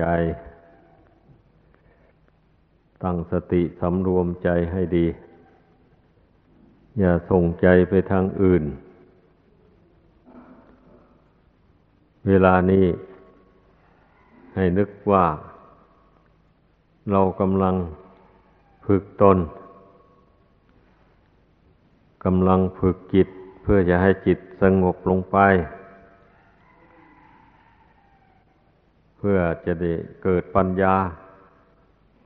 [0.00, 0.06] ใจ
[3.02, 5.06] ตั้งสติสำรวมใจให้ดี
[6.98, 8.64] อย่าส่งใจไปทางอื่น
[12.28, 12.86] เวลานี้
[14.54, 15.24] ให้นึกว่า
[17.10, 17.74] เรากำลัง
[18.86, 19.38] ฝึกตน
[22.24, 23.28] กำลังฝึกจิต
[23.62, 25.38] เพื่อจะให้จิตสงบลงไป
[29.22, 29.92] เพื่อจะได้
[30.22, 30.94] เกิดปัญญา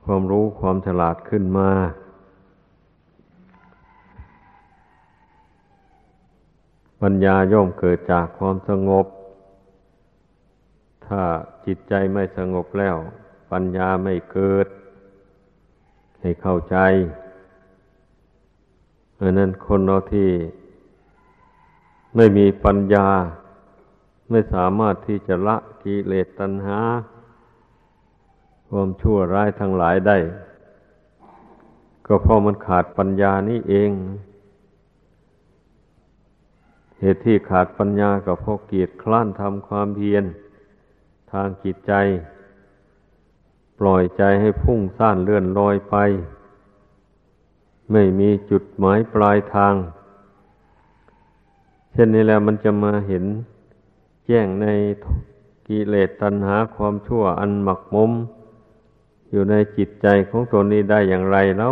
[0.03, 1.69] ความรู้ความฉลาดขึ้นมา
[7.01, 9.05] ปัญญาย่อมเกิดจากความสงบ
[11.05, 11.21] ถ้า
[11.65, 12.95] จิตใจไม่สงบแล้ว
[13.51, 14.67] ปัญญาไม่เกิด
[16.21, 16.77] ให้เข้าใจ
[19.13, 20.29] เพราะนั้นคนเราที่
[22.15, 23.07] ไม่มีปัญญา
[24.29, 26.79] ไม่สามารถที่จะละกิเลสตัณหา
[28.69, 30.17] ความชั่วร้ายทั้งหลายได้
[32.07, 33.91] ก็เพราะมันขาดปัญญานี่เอง
[36.99, 40.23] เหตุที่ขาดปัญญาก็เพราะเกียรติคล้านทำความเพียร
[41.31, 41.93] ทางจิตใจ
[43.79, 45.95] ปล่อยใจให้พุ่งซ่านเลื่อนลอยไป
[47.91, 49.73] ไม่มีจุดหมายปลายทาง
[51.91, 53.25] เช่นนี้แล้วมันจะมาเห็น
[54.25, 54.67] แจ้งใน
[55.67, 58.11] กิเลสตัณหาความชั่วอันหมักมม
[59.29, 61.71] อยู่ในจิตใจของตนนี้ได้อย่างไรเล่า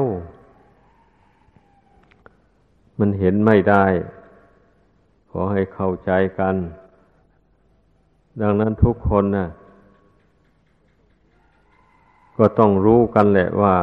[2.99, 3.85] มันเห็นไม่ได้
[5.29, 6.55] ขอให้เข้าใจกัน
[8.41, 9.47] ดังนั้นทุกคนนะ่ะ
[12.37, 13.75] ก็ต้องรู้กันแหละว่า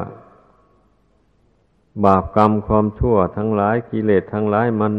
[2.05, 4.93] บาปกรรมความชั่วทั้งหลายกิเลสทั้งหลายมัน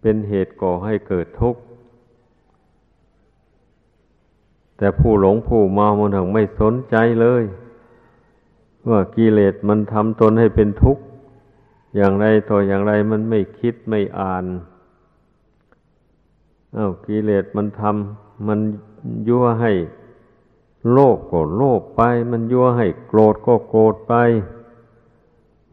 [0.00, 1.60] เป็นเหตุก่อให้เกิดทุกข์
[4.78, 7.42] แต่ผู้หลงผู้เมามันถึงไม่สนใจเลย
[8.90, 11.02] ว่ากิเลสมันทำตนให้เป็นทุกข์
[11.96, 14.44] อย่างไรต่ออย่างไรมันไม่คิดไม่อ่าน
[16.76, 18.60] อา้าวกิเลสมันทำมัน
[19.28, 19.72] ยั่วให้
[20.92, 24.14] โลภก็โลภไป มันยั่วให้โกรธก็โกรธไป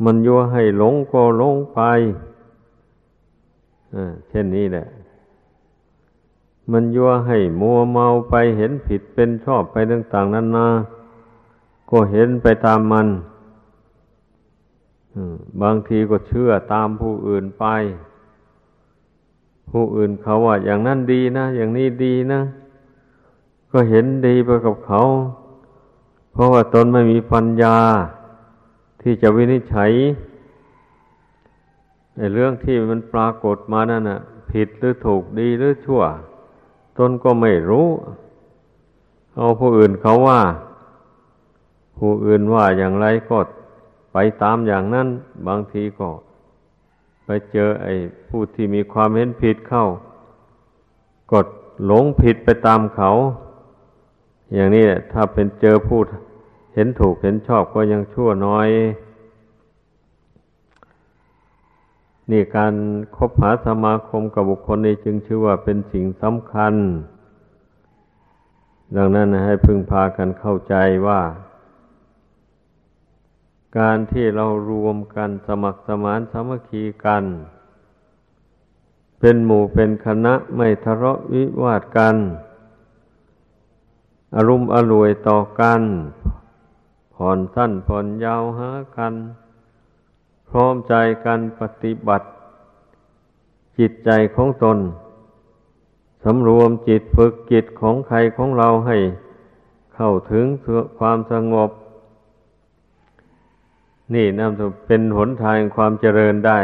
[0.03, 1.81] มันยั่วให้หลงก็หลงไป
[4.29, 4.87] เช่นนี้แหละ
[6.71, 10.67] มันยั่วให้มัวเมาไปเห็นผิดเป็นชอบไปต่างๆนั้นนา
[11.89, 13.07] ก็เห็นไปตามมัน
[15.61, 17.65] บางทีก็เชื่อตามผู้อื่นไป
[19.69, 22.41] ผู้อื่นเขาว่า อย่างนั้นดีนะ อย่างนี้ดีนะ
[23.71, 25.01] ก็เห็นดีไปกับเขา
[26.31, 27.77] เพราะว่าตนไม่มีปัญญา
[29.01, 29.91] ที่จะวินิจฉัย
[32.17, 34.19] ในเรื่องที่มันปรากฏมานั่นน่ะ
[34.51, 36.01] ผิดหรือถูกดีหรือชั่ว
[36.97, 37.87] ตนก็ไม่รู้
[39.35, 40.41] เอาผู้อื่นเขาว่า
[41.97, 43.37] ผู้อื่นว่าอย่างไรก็
[44.13, 45.07] ไปตามอย่างนั้น
[45.47, 46.09] บางทีก็
[47.25, 47.93] ไปเจอไอ้
[48.29, 49.85] ผู้ที่มีความเห็นผิดเข้า
[51.31, 51.47] กด
[51.85, 53.11] หลงผิดไปตามเขา
[54.53, 56.01] อย่างนี้ถ้าเป็นเจอผู้
[56.73, 58.67] เห็นถูกเห็นชอบก็ยังชั่วน้อย
[62.31, 62.73] นี่การ
[63.17, 66.73] คบหาสมาคมกับบุคคลนี้จึงชื่อว่าเป็นสิ่งสำคัญ
[68.95, 70.75] ดังนั้นให้พึงพากันเข้าใจ
[71.07, 71.21] ว่า
[73.77, 77.23] การที่เรารวมกันสมัครสมานสามัคคีกัน
[79.19, 82.15] เป็นหมู่เป็นคณะไม่ทะเลาะวิวาทกัน
[84.35, 85.81] อารมณ์อรวยต่อกัน
[87.15, 89.13] ผ่อนสั้นผ่อนยาวหากัน
[90.55, 90.95] ร้อมใจ
[91.25, 92.27] กันปฏิบัติ
[93.79, 94.77] จิตใจของตน
[96.23, 98.97] สำรวมจิตฝึกจิตของใครของเราให้
[99.95, 100.45] เข้าถึง
[100.99, 101.69] ความสงบ
[104.13, 104.51] นี่นั่น
[104.87, 106.59] เป็นหนทางความเจริญได้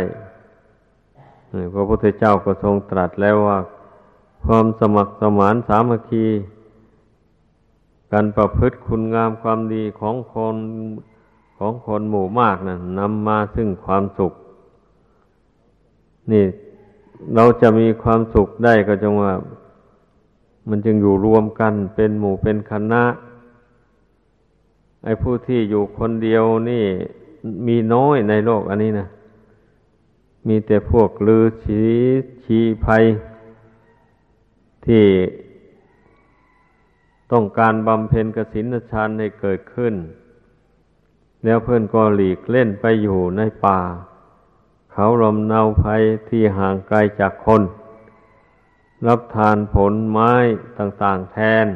[1.74, 3.60] พระพุทธเจ้าก็ทรงตรัสแล้วว่า
[4.46, 6.28] ความสมัครสมานสามัคคี
[8.12, 10.56] การประพฤติคุณงามความดีของคน
[11.64, 14.34] ของคนหมู่มากนะ่ะนำมาซึ่งความสุข
[16.32, 16.46] นี่
[17.36, 19.34] เราจะมีความสุขได้ก็จงว่า
[20.70, 23.04] มันจึงอยู่รวมกันเป็นหมู่เป็นคณะ
[25.04, 26.86] ไอ้ผู้ที่อยู่คนเดียวนี่
[27.68, 29.08] มีน้อยในโลกอันนี้นะ
[30.48, 31.82] มีแต่พวกลือชี
[32.44, 33.04] ชีภัย
[34.86, 35.06] ที่
[37.32, 39.96] ต้องการบำเพ็ญกสินฌานให้เกิดขึ้น
[41.44, 43.80] แล้วเพื่อนก็หลีกเล่นไปอยู่ในป่า
[44.94, 47.62] เขาลมเนาภัยที่ห่างไกลจากคน
[49.08, 50.32] รับทานผลไม้
[50.78, 51.68] ต่างๆแทน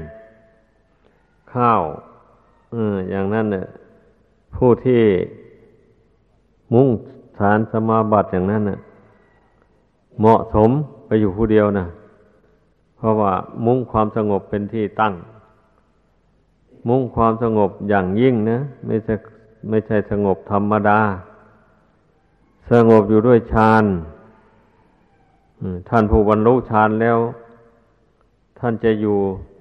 [1.53, 1.81] ข้าว
[2.73, 2.75] อ
[3.09, 3.67] อย่างนั้นเนี่ย
[4.55, 5.03] ผู้ที่
[6.73, 6.87] มุ่ง
[7.39, 8.79] ฐานสมาบัติอย่างนั้นเน่ะ
[10.19, 10.69] เหมาะสม
[11.05, 11.85] ไปอยู่ผู้เดียวนะ
[12.97, 13.33] เพราะว่า
[13.65, 15.13] มุ่งความสงบเป็นที่ตั้ง
[16.87, 19.15] มุ่งความสงบอย่างยิ่งนะ ไม่ใช่
[19.69, 20.99] ไม่ใช่สงบธรรมดา
[22.71, 23.83] สงบอยู่ด้วยฌาน
[25.89, 27.17] ท่านผู้บรรลุฌานแล้ว
[28.59, 29.17] ท่านจะอยู่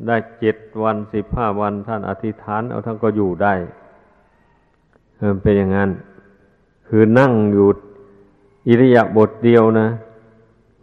[0.06, 3.54] ได้เจ็ดวันสิบห้าวัน ท่านอธิษฐาน เอาท่านก็อยู่ได้
[5.42, 5.90] เป็นอย่างนั้น
[6.88, 7.68] คือนั่งอยู่
[8.68, 9.86] อิริยาบถเดียวนะ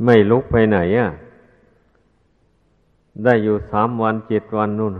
[0.05, 1.07] ไม่ลุกไปไหนอะ่ะ
[3.23, 4.93] ได้อยู่สามวันเจ็ดวันนู่น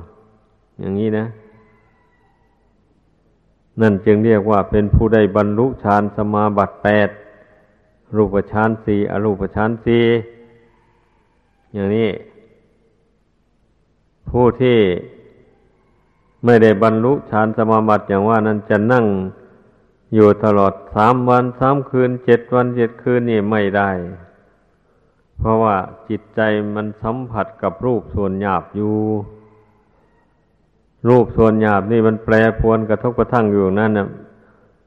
[0.79, 1.25] อย่างนี้นะ
[3.79, 7.09] นั่นจึงเรียกว่าเป็นผู้ได้บรรลุฌานสมาบัติแปด
[8.15, 10.03] รูปฌานสี่อรูปฌานสี่
[11.73, 12.09] อย่างนี้
[14.29, 14.79] ผู้ที่
[16.45, 19.05] ไม่ได้บรรลุฌานสมาบัติอย่างว่านั้นจะนั่ง
[20.15, 23.89] อยู่ตลอดสามวันสามคืนเจ็ดวันเจ็ดคืนนี่ไม่ได้
[25.37, 25.75] เพราะว่า
[26.09, 26.39] จิตใจ
[26.75, 28.95] มันสัมผัสกับรูปส่วนหยาบอยู่
[31.07, 34.07] รูปส่วนหยาบนี่มันแปรปวนกระทบกระทั่งอยู่นั่นนะ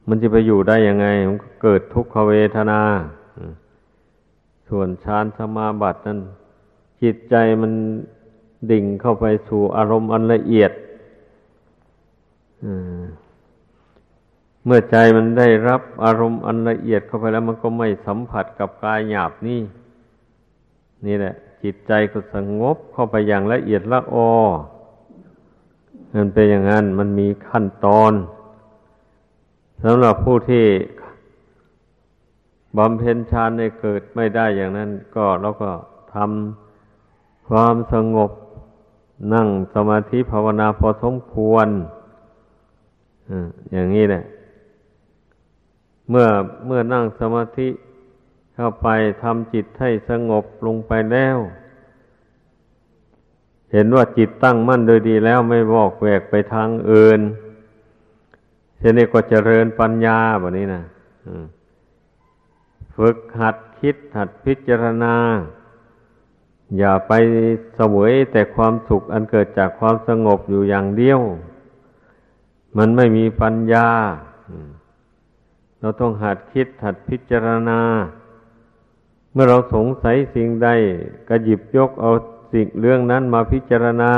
[0.08, 2.80] มันจะไปอยู่ได้ยังไง มันก็เกิดทุกขเวทนา
[4.68, 6.18] ส่วนฌานสมาบัตินั้น
[7.02, 7.72] จิตใจมัน
[8.70, 10.72] ดิ่งเข้าไปสู่อารมณ์อันละเอียด
[14.64, 19.60] เมื่อใจมันได้รับอารมณ์อันละเอียดเข้าไปแล้วมันก็ไม่สัมผัสกับกายหยาบนี่
[21.06, 24.30] นี่แหละ จิตใจก็สงบเข้าไปอย่างละเอียดละออ
[26.14, 28.12] มันเป็นอย่างนั้นมันมีขั้นตอน
[29.84, 30.66] สำหรับผู้ที่
[32.76, 35.70] บำเพ็ญฌานในเกิดไม่ได้อย่างนั้น ก็เราก็
[36.14, 38.30] ทำความสงบ
[39.34, 41.68] นั่งสมาธิภาวนาพอสมควร
[43.72, 44.24] อย่างนี้แหละ
[46.10, 46.26] เมื่อ
[46.66, 47.68] เมื่อนั่งสมาธิ
[48.54, 48.88] เข้าไป
[49.22, 51.38] ทำจิตให้สงบลงไปแล้ว
[53.74, 57.20] เห็นว่าจิตตั้งมั่นโดยดีแล้วไม่บอกแวกไปทางอื่น
[58.78, 60.82] เช่นนี้ก็เจริญปัญญาแบบนี้นะ
[62.96, 65.14] ฝึกหัดคิดหัดพิจารณา
[66.78, 67.12] อย่าไป
[67.74, 71.20] เสวยแต่ความสุขอันเกิดจากความสงบอยู่อย่างเดียว
[72.76, 73.88] มันไม่มีปัญญา
[75.80, 77.80] เราต้องหัดคิดหัดพิจารณา
[79.32, 80.68] เมื่อเราสงสัยสิ่งใด
[81.28, 82.10] ก็หยิบยกเอา
[82.54, 84.12] สิ่งเรื่องนั้นมาพิจารณา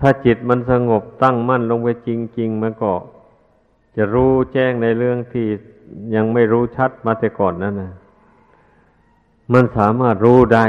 [0.00, 2.92] ถ้าจิตมันสงบตั้งมั่นลงไปจริง ๆมันก็
[3.96, 5.46] จะรู้แจ้งในเรื่องที่
[6.14, 7.92] ยังไม่รู้ชัดมาแต่ก่อนนั่นนะ
[9.52, 10.66] มันสามารถรู้ได้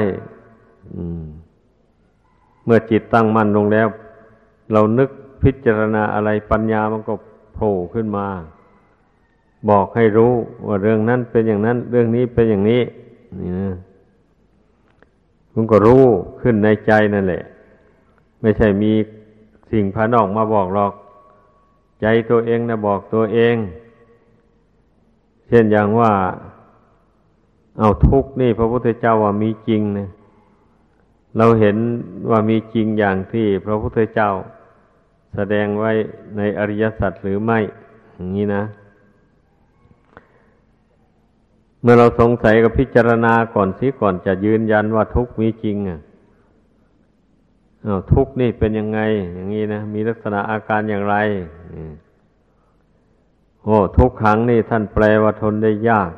[2.66, 3.88] เมื่อจิตตั้งมั่นลงแล้ว
[4.72, 5.10] เรานึก
[5.44, 7.14] พิจารณาอะไรปัญญามันก็
[7.54, 8.28] โผล่ขึ้นมา
[9.70, 10.34] บอกให้รู้
[10.68, 12.82] ว่าเรื่องนั้นเป็นอย่างนั้น เรื่องนี้เป็นอย่างนี้
[13.40, 13.70] นี่นะ
[15.54, 16.04] มันก็รู้
[16.42, 17.44] ขึ้นในใจนั่นแหละ
[18.42, 18.92] ไม่ใช่มี
[19.72, 20.94] สิ่งภายนอกมาบอกหรอก
[22.02, 23.56] ใจตัวเองนะบอกตัวเอง
[25.48, 26.12] เช่นอย่างว่า
[27.80, 30.10] เอาทุกนี่ พระพุทธเจ้าว่ามีจริงนะ
[31.38, 31.78] เราเห็น
[32.30, 34.32] ว่ามีจริงอย่างที่พระพุทธเจ้า
[35.36, 35.92] แสดงไว้
[36.38, 37.60] ในอริยสัจหรือไม่
[38.16, 38.64] อย่างนี้นะ
[41.82, 46.00] เมื่อเราสงสัยกับพิจารณาก่อนสิก่อนจะยืนยันว่าทุกข์มีจริงอะ
[48.14, 49.00] ทุกข์นี่เป็นยังไง
[49.36, 51.16] อย่างนี้นะมีลักษณะอาการอย่างไร
[53.64, 56.12] โอ้ทุกครั้งนี่ท่านแปลว่าทนได้ยาก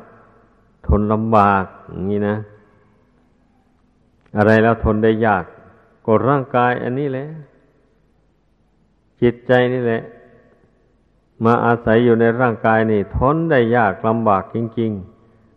[0.86, 2.36] ทนลำบาก อย่างนี้นะ
[4.36, 5.44] อะไรแล้วทนได้ยาก
[6.06, 7.28] ก็ร่างกาย อันนี้แหละ
[9.22, 10.02] จิตใจนี่แหละ
[11.44, 15.13] มาอาศัยอยู่ในร่างกายนี่ ทนได้ยากลำบากจริง ๆ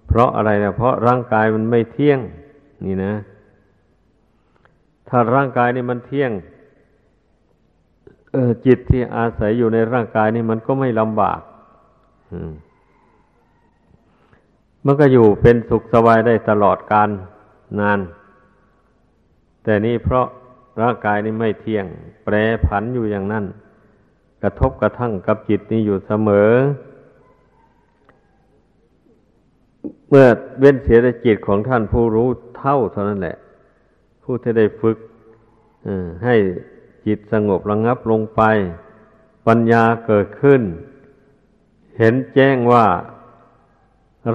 [0.07, 2.19] เพราะอะไรนะเพราะร่างกายมันไม่เที่ยง
[2.85, 3.13] นี่นะ
[5.09, 6.31] ถ้าร่างกายนี่มันเที่ยง
[8.31, 11.39] เออจิตที่อาศัยอยู่ในร่างกายนี่มันก็ไม่ลำบาก
[14.85, 17.09] มันก็อยู่เป็นสุขสบายได้ตลอดการ
[17.79, 17.99] นาน
[19.63, 20.27] แต่นี่เพราะ
[20.81, 21.85] ร่างกายนี่ไม่เที่ยง
[22.23, 22.35] แปร
[22.65, 23.45] ผันอยู่อย่างนั้น
[24.41, 26.51] กระทบกระทั่งกับจิตนี่อยู่เสมอ
[30.09, 30.25] เมื่อ
[30.59, 33.37] เว้นเสียแต่จิตของท่านผู้รู้เท่าเท่านั้นแหละ
[34.23, 34.97] ผู้ที่ได้ฝึก
[36.23, 36.35] ให้
[37.05, 38.41] จิตสงบระงับลงไป
[39.47, 40.61] ปัญญาเกิดขึ้น
[41.97, 42.85] เห็นแจ้งว่า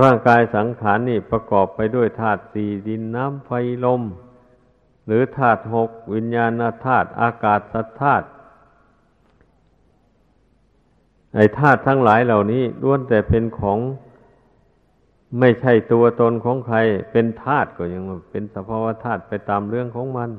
[0.02, 3.50] ร่างกายสังขารนี่ประกอบไปด้วยธาตุสี่ดินน้ำไฟ
[3.84, 4.02] ลม
[5.06, 7.60] หรือธาตุหกวิญญาณธาตุอากาศ
[8.00, 8.26] ธาตุ
[11.34, 13.78] ไอธาตุทั้งหลายเหล่านี้ล้วนแต่เป็นของ
[15.38, 16.78] ไม่ใช่ตัวตนของใคร
[17.12, 20.30] เป็นธาตุก็ยังเป็นสภาวะธาตุไปตามเรื่องของมัน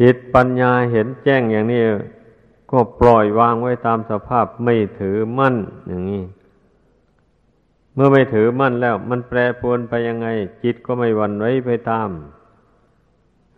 [0.00, 1.82] จิตปัญญาเห็นแจ้งอย่างนี้
[2.70, 5.56] ก็ปล่อยวางไว้ตามสภาพไม่ถือมั่น
[5.88, 6.24] อย่างนี้
[7.94, 10.28] เมื่อไม่ถือมั่นแล้ว มันแปรปรวนไปยังไง
[10.62, 12.08] จิตก็ไม่หวั่นไหวไปตาม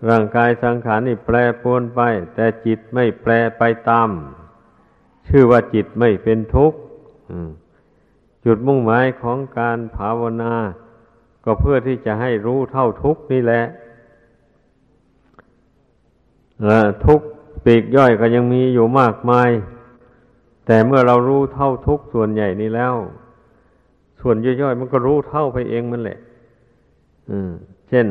[0.09, 2.01] ร่างกายสังขารนี่แปรปรวนไป
[2.35, 4.09] แต่จิตไม่แปรไปตาม
[5.29, 6.79] ชื่อว่าจิตไม่เป็นทุกข์
[8.45, 10.55] จุดมุ่งหมายของการภาวนา
[11.45, 13.65] ก็เพื่อที่จะให้รู้เท่าทุกนี่แหละ
[17.07, 17.21] ทุก
[17.65, 19.51] ปีกย่อยก็ยังมีอยู่มากมาย
[20.67, 22.95] แต่เมื่อเรารู้เท่าทุกส่วนใหญ่นี้แล้ว
[24.21, 26.19] ส่วนย่อยๆมันก็รู้เท่าไปเองมันแหละ
[27.89, 28.09] เช่น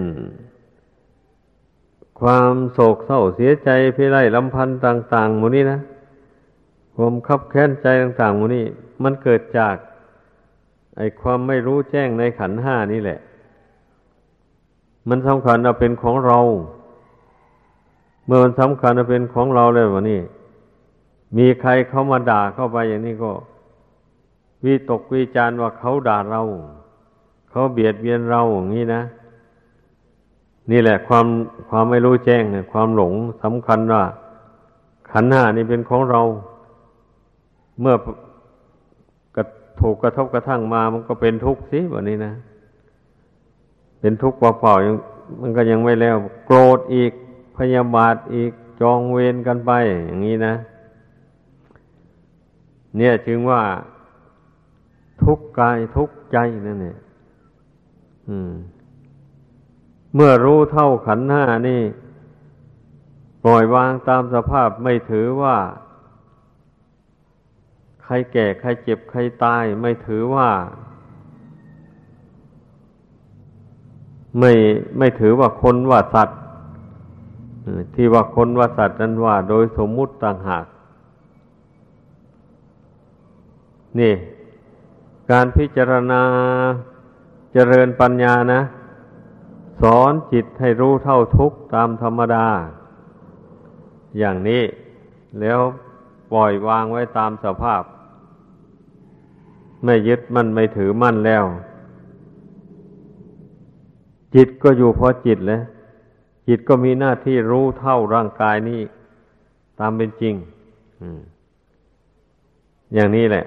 [2.19, 5.79] ความโศกเศร้าเสียใจพิไรลำพันธ์ต่าง ๆ หมูนี้นะ
[6.95, 8.65] ความคับแค้นใจต่าง ๆ หมูนี้
[9.03, 9.75] มันเกิดจาก
[10.99, 13.19] ไอ้ความไม่รู้แจ้งในขันห้านี่แหละ
[15.09, 16.39] มันสำคัญว่าเป็นของเรา
[18.25, 20.21] เมื่อมันสำคัญว่าเป็นของเราเลยวะนี่
[21.37, 23.31] มีใครเข้ามาด่าเข้าไปอย่างนี้ก็
[24.65, 26.41] วิตกวิจารว่าเขาด่าเรา
[27.49, 29.01] เขาเบียดเบียนเราอย่างนี้นะ
[30.71, 31.25] นี่แหละ ความ
[31.69, 33.13] ความไม่รู้แจ้งเนี่ยความหลง
[33.43, 34.03] สำคัญว่า
[35.11, 36.21] ขันห้านี่เป็นของเรา
[37.79, 37.95] เมื่อ
[39.81, 42.33] ถูกกระทบกระทั่งมามันก็เป็นทุกข์สิแบบนี้นะ
[43.99, 47.11] เป็นทุกข์เปล่าๆมันก็ยังไม่แล้ว โกรธอีก
[47.57, 49.71] พยาบาทอีกจองเวรกันไป
[50.05, 50.53] อย่างนี้นะ
[52.97, 53.61] เนี่ยจึงว่า
[55.23, 56.99] ทุกข์กายทุกข์ใจนั่นเนี่ย
[60.15, 61.81] เมื่อรู้เท่าขันห้านี่
[63.45, 65.57] ปล่อยวางตามสภาพไม่ถือว่า
[68.09, 70.49] ครแก่ใครเจ็บใครตายไม่ถือว่า
[74.39, 74.51] ไม่
[74.97, 76.39] ไม่ถือว่าคนว่าสัตว์
[77.95, 80.65] ที่ว่าคนว่าสัตว์นั้นว่า โดยสมมุติต่างหาก
[83.99, 84.13] นี่
[85.31, 86.21] การพิจารณา
[87.53, 88.61] เจริญปัญญานะ
[89.81, 92.47] สอนจิตให้รู้เท่าทุกข์ตามธรรมดา
[94.17, 94.63] อย่างนี้
[95.39, 95.59] แล้ว
[96.31, 97.81] ปล่อยวางไว้ตามสภาพ
[99.83, 101.43] ไม่ยึดมั่นไม่ถือมั่นแล้ว
[104.35, 105.63] จิตก็อยู่เพราะจิตแล้ว
[106.47, 108.81] จิตก็มีหน้าที่รู้เท่าร่างกายนี้
[109.79, 110.33] ตามเป็นจริง
[112.93, 113.45] อย่างนี้แหละ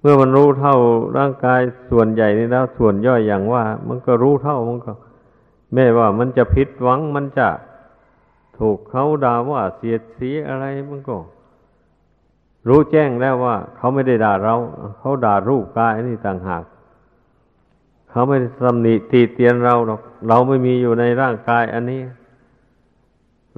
[0.00, 0.76] เมื่อมันรู้เท่า
[1.18, 4.92] ร่างกายส่วนใหญ่นี้แล้ว ส่วนย่อยอย่างว่า มันก็รู้เท่ามันก็
[5.74, 7.48] แม้ว่ามันจะผิดหวังมันจะ
[8.58, 11.16] ถูกเขาด่าว่าเสียดสีอะไรมันก็
[12.68, 14.54] รู้แจ้งแล้วว่า เขาไม่ได้ด่าเรา
[14.98, 16.64] เขาด่ารูปกายนี่ต่างหาก
[18.10, 22.02] เขาไม่ได้ตำหนิตีเตียนเราหรอกเราไม่มีอยู่ในร่างกายอันนี้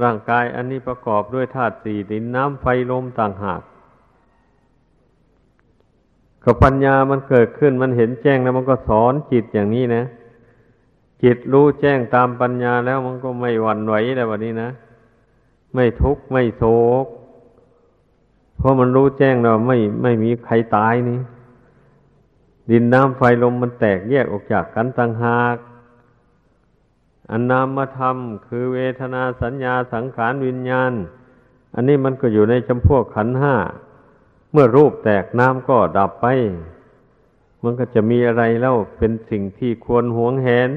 [0.02, 3.62] ร่างกายอันนี้ประกอบด้วยธาตุสี่ดินน้ำไฟลมต่างหาก
[6.44, 10.04] ก็ปัญญามันเกิดขึ้นมันเห็นแจ้งแล้วมันก็สอนจิตอย่างนี้นะ
[11.22, 14.70] จิตรู้แจ้งตามปัญญาแล้วมันก็ไม่หวั่นไหวแล้ววันนี้นะ
[15.74, 16.64] ไม่ทุกข์ไม่โศ
[17.04, 17.06] ก
[18.62, 21.20] เพราะมันรู้แจ้งเราไม่ไม่มีใครตายนี่
[22.70, 25.56] ดินน้ำไฟลมมันแตกแยกออกจากกันต่างหาก
[27.30, 28.16] อันนามธรรม
[28.46, 30.92] คือเวทนาสัญญาสังขารวิญญาณ
[31.74, 33.54] อันนี้มันก็อยู่ในจำพวกขันห้า
[34.52, 36.26] เมื่อรูปแตกน้ำก็ดับไป
[37.62, 40.70] มันก็จะมีอะไรแล้วเป็นสิ่งที่ควรหวงแหน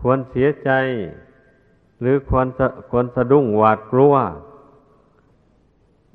[0.00, 0.70] ควรเสียใจ
[2.00, 2.46] หรือควร
[2.90, 4.14] ควรสะดุ้งหวาดกลัว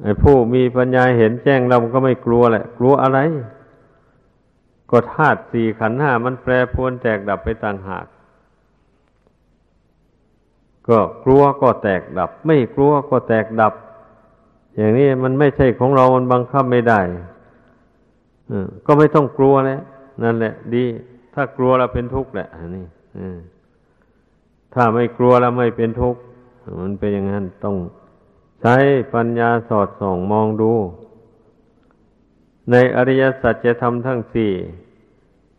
[0.04, 3.20] ไอ้ผู้มีปัญญาเห็นแจ้งเราก็ไม่กลัวแหละ กลัวอะไร
[4.90, 8.06] ก็ธาตุสี่ขันห้ามันแปรปรวนแตกดับไปต่างหาก
[10.88, 13.74] ก็กลัวก็แตกดับ ไม่กลัวก็แตกดับ
[14.76, 17.00] อย่างนี้มันไม่ใช่ของเรา มันบังคับไม่ได้
[18.86, 19.82] ก็ไม่ต้องกลัวแล้ว
[20.24, 20.86] นั่นแหละ ดี
[21.34, 22.86] ถ้ากลัวแล้วเป็นทุกข์แหละนนี้
[24.74, 26.22] ถ้าไม่กลัวแล้วไม่เป็นทุกข์
[26.82, 27.76] มันเป็นอย่างนั้นต้อง
[28.62, 28.78] ใช้
[29.14, 30.74] ปัญญาสอดส่องมองดู
[32.72, 34.54] ในอริยสัจจะทำทั้งสี่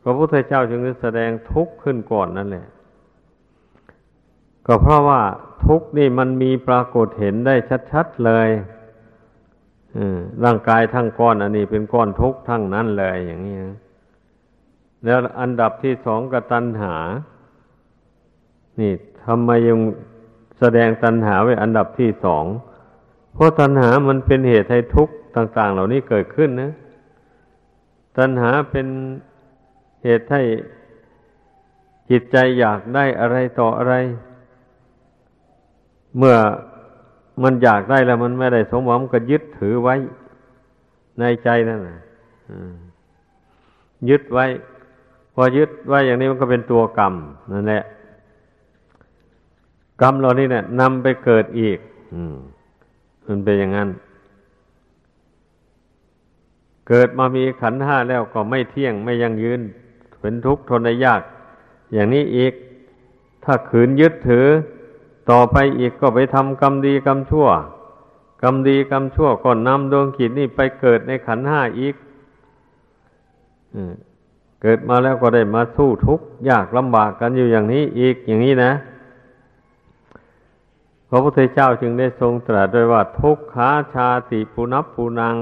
[0.03, 2.67] พระพุทธเจ้าจึงแสดงทุกข์ขึ้นก่อนนั่นแหละ
[4.67, 5.23] ก็เพราะว่า
[5.65, 7.55] ทุกข์นี่มันมีปรากฏเห็นได้
[7.93, 8.49] ชัดๆเลย
[10.45, 13.57] ร่างกายทั้งก้อนอันนี้เป็นก้อนทุกข์ทั้งนั้นเลยอย่างนี้
[15.05, 18.93] แล้วอันดับที่สองกตัณหานนี่
[19.25, 19.79] ทำไมยัง
[20.59, 26.73] แสดงตัณหาไว้อันดับที่สองเเพราะตัณหามันเป็นเหตุให้ทุกข์ต่าง ๆ เหล่านี้เกิดขึ้นนะ
[28.19, 28.87] ตัณหาเป็น
[30.05, 30.43] เหตุให้
[32.11, 33.95] จิตใจอยากได้อะไรต่ออะไร
[36.19, 36.37] เมื่อ
[37.43, 39.95] มันอยากได้แล้วมันไม่ได้สมหวังก็ยึดถือไว้
[41.19, 42.01] ในใจนั่นนะ
[44.09, 44.47] ยึดไว้
[45.35, 47.15] พอยึดไว้อย่างนี้มันก็เป็นตัวกรรม
[47.53, 47.85] นั่นแหละ
[50.03, 51.79] กรรมเรานี่เนี่ยนำไปเกิดอีก
[52.15, 52.37] อืม
[53.33, 53.91] มันเป็นอย่างนั้น
[56.89, 59.61] เกิดมามีขันห้าแล้วก็ไม่เที่ยงไม่ยังยืน
[60.21, 61.23] เป็นทุกข์ทนได้ยาก
[61.93, 62.53] อย่างนี้อีก
[63.45, 64.47] ถ้าขืนยึดถือ
[65.31, 67.49] ต่อไปอีกก็ไปทำกรรมดีกรรมชั่ว
[68.43, 71.95] กรรมดีกรรมชั่วก็นำดวงขีดนี่ไปเกิดในขันห้าอีก
[74.63, 78.73] เกิดมาแล้วก็ได้มาสู้ทุกข์ยากลำบากกันอยู่อย่างนี้อีกอย่างนี้นะ
[81.15, 85.37] พระพุทธเจ้าจึงได้ทรงตรัสด้วยว่า ทุกขาชาติปุนับปุนัง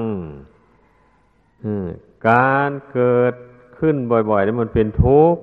[2.29, 3.35] การเกิด
[3.79, 5.43] ขึ้นบ่อยๆนี่มันเป็นทุกข์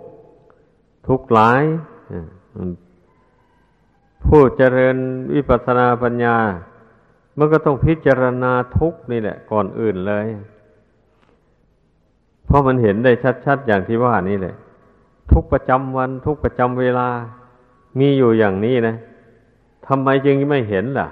[1.08, 1.64] ทุกข์หลาย
[4.26, 4.98] ผู้เจริญ
[5.34, 6.38] วิปัสสนาปัญญา
[7.38, 10.28] มันก็ต้องพิจารณาทุกข์นี่แหละ ก่อนอื่นเลย
[12.46, 13.12] เพราะมันเห็นได้
[13.46, 14.56] ชัดๆอย่างที่ว่านี่แหละ
[15.32, 17.08] ทุกประจำวันทุกประจำเวลา
[18.00, 18.98] มีอยู่อย่างนี้นะ
[19.88, 21.08] ทำไมจึงไม่เห็นล่ะ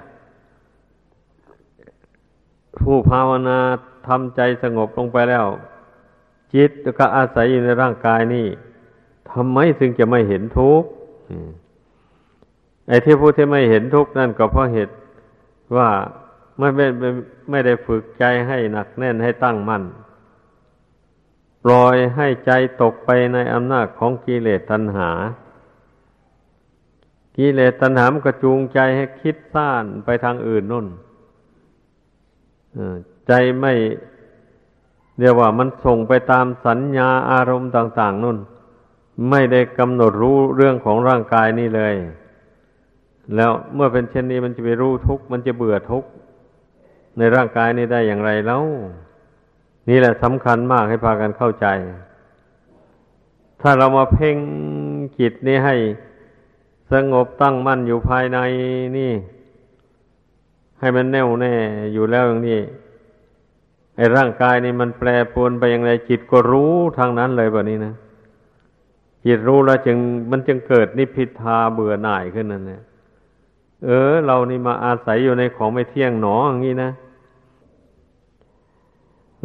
[2.78, 3.58] ผู้ภาวนา
[4.06, 5.46] ทำใจสงบลงไปแล้ว
[6.54, 8.46] จิตก็อาศัยอยู่ในร่างกายนี่
[9.32, 10.88] ทำไมถึงจะไม่เห็นทุกข์
[12.88, 14.94] ไอ้ที่ผู้ที่ไม่เห็นทุกข์นั่นก็เพราะเหตุ
[15.76, 15.88] ว่า
[16.58, 16.86] ไม่ไม่
[17.50, 19.82] ไม่ได้ฝึกใจให้หนักแน่นให้ตั้งมั่น
[21.64, 22.50] ปล่อยให้ใจ
[22.82, 25.10] ตกไปในอำนาจของกิเลสตัณหา
[27.36, 30.86] กิเลสตัณหามันก็จูงใจให้คิดซ่านไปทางอื่นนู่น
[33.26, 33.72] ใจไม่
[35.18, 38.38] เรียกว่ามันส่งไปตามสัญญาอารมณ์ต่าง ๆนู่น
[39.30, 41.94] ไม่ได้กำหนดรู้เรื่องของร่างกายนี่เลย
[43.36, 46.08] แล้วเมื่อเป็นเช่นนี้มันจะไปรู้ทุกข์มันจะเบื่อทุกข์
[47.18, 48.64] ในร่างกายนี้ได้อย่างไรแล้ว
[49.88, 51.66] นี่แหละสำคัญมากให้พากันเข้าใจ
[53.62, 54.36] ถ้าเรามาเพ่ง
[55.18, 55.76] จิตนี้ให้
[56.92, 58.38] สงบตั้งมั่นอยู่ภายใน
[58.98, 59.12] นี่
[60.80, 61.54] ให้มันแน่วแน่
[61.92, 62.60] อยู่แล้วอย่างนี้
[63.96, 67.94] ไอ้ร่างกายนี่มันแปรปรวนไปอย่างไรจิตก็รู้ทางนั้นเลยแบบนี้นะ
[69.26, 69.96] จิตรู้แล้วจึง
[70.30, 72.82] มันจึงเกิดนิพพิทาเบื่อหน่ายขึ้นนั่นแหละ
[73.84, 76.90] เออ เรานี่มาอาศัยอยู่ในของไม่เที่ยงหนออย่างนี้นะ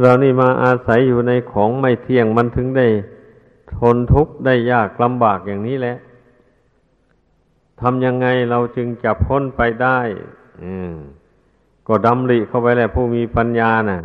[0.01, 2.87] เรานี่มาอาศัยอยู่ในของไม่เที่ยงมันถึงได้
[3.75, 5.95] ทนทุกข์ได้ยากลำบากอย่างนี้แหละ
[7.81, 9.99] ทำยังไงเราจึงจะพ้นไปได้
[11.87, 13.99] ก็ดำริเข้าไปแหละผู้มีปัญญานะ่ะ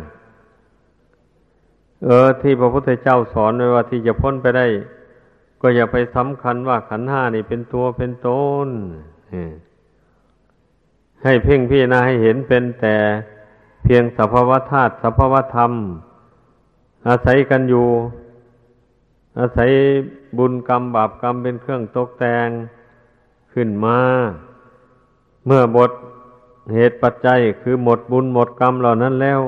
[2.05, 4.67] เออ ที่พระพุทธเจ้าสอนไว้ว่าที่จะพ้นไปได้
[5.61, 8.29] ก็อย่าไปสำคัญว่าขันห้านี่เป็นตัวเป็นต
[8.65, 8.67] น
[11.23, 12.95] ให้เพ่งพี่นาให้เห็นเป็นแต่
[13.83, 15.71] เพียงสภาวธาตุสภาวธรรม
[17.07, 17.87] อาศัยกันอยู่
[19.39, 19.69] อาศัย
[20.37, 22.47] บุญกรรมบาปกรรมเป็นเครื่องตกแต่ง
[23.59, 23.99] ขึ้นมา
[25.45, 25.91] เมื่อบท
[26.73, 29.39] เหตุปัจจัยคือหมดบุญหมดกรรมเหล่านั้นแล้ว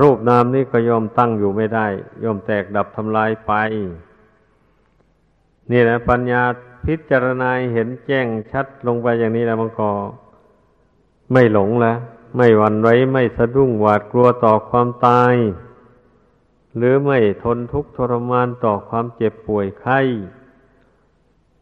[0.00, 1.86] รูปนามนี้ก็ยอมตั้งอยู่ไม่ได้
[2.22, 3.52] ยอมแตกดับทำลายไป
[5.70, 6.42] นี่แหละปัญญา
[6.86, 9.90] พิจารณาเห็นแจ้งชัดลงไปอย่างนี้แล้วมันก็
[11.32, 11.98] ไม่หลงแล้ว
[12.36, 15.34] ไม่หวั่นไหวไม่สะดุ้งหวาดกลัวต่อความตาย
[16.76, 20.00] หรือไม่ทนทุกข์ทรมานต่อความเจ็บป่วยไข้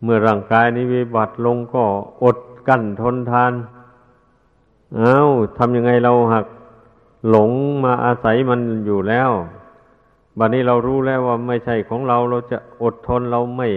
[0.02, 1.84] เมื่อร่างกายนี้วิบัติลงก็
[2.24, 3.52] อดกั้นทนทาน
[4.96, 5.26] เอา้า
[5.58, 6.46] ทำยังไงเราหัก
[7.30, 7.50] หลง
[7.84, 9.30] มาอาศัยมันอยู่แล้ว
[10.38, 13.68] บัดนี้เรารู้แล้วว่าไม่ใช่ของเราเราจะอดทนเราไม่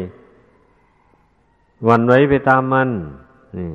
[1.88, 2.90] วันไว้ไปตามมัน
[3.58, 3.70] นี่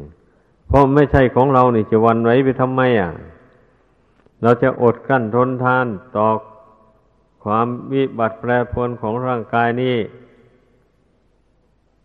[0.69, 3.11] เพราะไม่ใช่ของเรานี่จะวันไว้ไปทำไมอะ
[4.43, 6.27] เราจะอดกั้นทนทานต่อ
[7.45, 9.97] ความวิบัติแปรปรวนของร่างกายนี้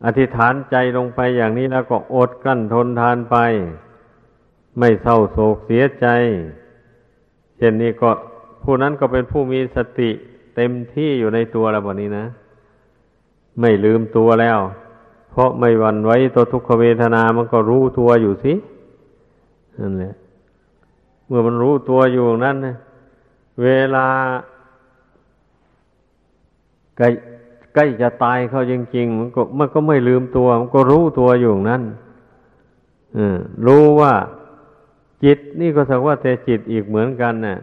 [0.05, 3.35] อธิษฐานใจลงไปอย่างนี้แล้วก็อดกั้นทนทานไป
[4.79, 6.07] ไม่เศร้าโศกเสียใจ
[7.57, 8.11] เช่นนี้ก็
[8.63, 10.09] ผู้นั้นก็เป็นผู้มีสติ
[10.55, 12.25] เต็มที่อยู่ในตัวแล้วแบบนี้นะ
[13.59, 14.59] ไม่ลืมตัวแล้ว
[15.31, 18.53] เพราะไม่หวั่นไหวตัวทุกขเวทนามันก็รู้ตัวอยู่สิ
[19.79, 20.13] นั่นแหละ
[21.27, 22.57] เมื่อมันรู้ตัวอยู่นั้น
[23.63, 24.07] เวลา
[27.73, 31.83] ใกล้จะตายเขาจริงๆมันก็มันก็ไม่ลืมตัว มันก็รู้ตัวอยู่นั้น
[33.67, 34.13] รู้ว่า
[35.23, 37.57] จิตนี่ก็สักว่าแต่จิตอีกเหมือนกันนะ่ะ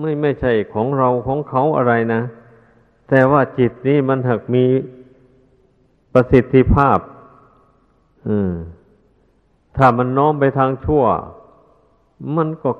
[0.00, 2.22] ไม่ไม่ใช่ของเราของเขาอะไรนะ
[3.08, 4.64] แต่ว่าจิตนี่มันหักมี
[6.12, 6.98] ประสิทธิภาพ
[8.28, 8.52] อืม
[9.76, 11.04] ถ้ามันน้อมไปทางชั่ว
[12.36, 12.70] มันก็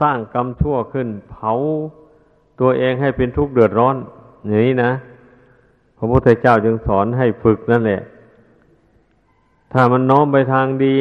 [0.00, 1.52] สร้างกรรมชั่วขึ้น เผา
[2.60, 3.96] ตัวเองให้เป็นทุกข์เดือดร้อน
[4.46, 4.92] อย่างนี้นะ
[5.98, 8.02] พระพุทธเจ้าจึงสอนให้ฝึกนั่นแหละ
[9.72, 10.96] ถ้ามันน้อมไปทางดี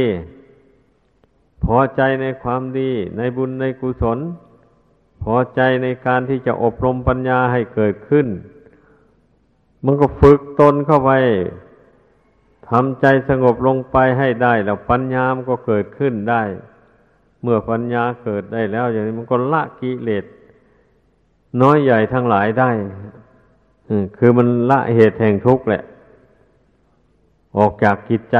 [1.63, 4.19] พอใจในความดี ในบุญในกุศล
[5.23, 8.27] พอใจในการที่จะอบรมปัญญาให้เกิดขึ้น
[9.85, 11.11] มันก็ฝึกตนเข้าไป
[12.69, 16.43] ทำใจสงบลงไปให้ได้ แล้วปัญญามันก็เกิดขึ้นได้
[17.41, 20.25] เมื่อปัญญาเกิดได้แล้ว อย่างนี้มันก็ละกิเลส
[21.61, 22.69] น้อยใหญ่ทั้งหลายได้
[24.17, 25.83] คือมันละเหตุแห่งทุกข์แหละ
[27.57, 28.37] ออกจากกิจใจ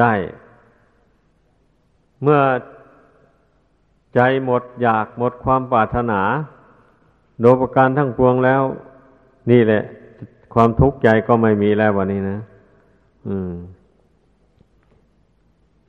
[0.00, 0.12] ได้
[2.22, 2.40] เมื่อ
[4.14, 6.20] ใจหมดอยากหมดความปรารถนา
[7.40, 8.62] โดยประการทั้งปวงแล้ว
[9.50, 9.82] นี่แหละ
[10.54, 12.38] ความทุกข์ใจก็ไม่มีแล้ววันนี้นะ
[13.26, 13.52] อืม